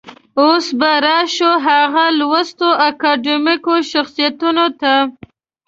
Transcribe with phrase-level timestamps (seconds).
[0.41, 4.93] اوس به راشو هغه لوستو اکاډمیکو شخصيتونو ته.